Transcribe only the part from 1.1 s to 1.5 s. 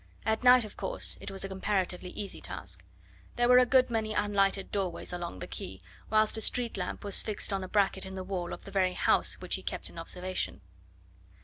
it was a